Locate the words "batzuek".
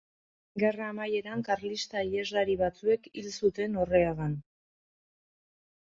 2.65-3.07